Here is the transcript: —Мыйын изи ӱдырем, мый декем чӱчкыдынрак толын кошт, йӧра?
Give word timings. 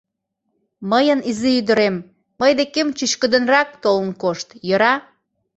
—Мыйын 0.91 1.19
изи 1.29 1.51
ӱдырем, 1.59 1.95
мый 2.39 2.51
декем 2.59 2.87
чӱчкыдынрак 2.97 3.69
толын 3.83 4.11
кошт, 4.21 4.47
йӧра? 4.67 4.93